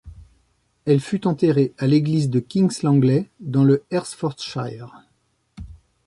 [0.85, 4.99] Elle fut enterrée à l'église de Kings Langley, dans le Hertfordshire.